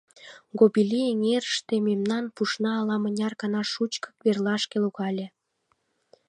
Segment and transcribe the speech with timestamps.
[0.57, 5.27] Гобилли эҥерыште мемнан пушна ала-мыняр гана шучко верлашке логале.